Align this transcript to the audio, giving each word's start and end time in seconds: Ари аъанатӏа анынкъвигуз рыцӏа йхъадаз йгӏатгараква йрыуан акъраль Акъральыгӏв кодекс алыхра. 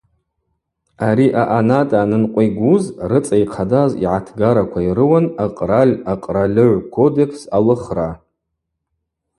Ари 1.07 1.27
аъанатӏа 1.41 1.97
анынкъвигуз 2.03 2.83
рыцӏа 3.09 3.35
йхъадаз 3.43 3.91
йгӏатгараква 4.03 4.79
йрыуан 4.87 5.25
акъраль 5.43 5.93
Акъральыгӏв 6.11 6.81
кодекс 6.95 7.39
алыхра. 7.57 8.09